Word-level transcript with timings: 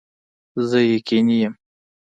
زه 0.69 0.79
یقیني 0.93 1.37
یم 1.43 1.53